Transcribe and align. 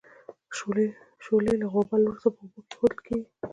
شولې 1.25 1.53
له 1.61 1.65
غوبل 1.73 2.01
وروسته 2.05 2.29
په 2.35 2.39
اوبو 2.43 2.59
کې 2.61 2.69
اېښودل 2.71 2.95
کیږي. 3.05 3.27